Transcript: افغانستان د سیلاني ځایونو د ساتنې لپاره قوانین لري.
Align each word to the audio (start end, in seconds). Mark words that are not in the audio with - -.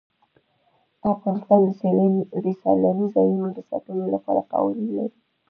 افغانستان 1.13 1.59
د 2.43 2.47
سیلاني 2.61 3.05
ځایونو 3.15 3.47
د 3.53 3.59
ساتنې 3.69 4.05
لپاره 4.13 4.41
قوانین 4.51 4.89
لري. 4.97 5.17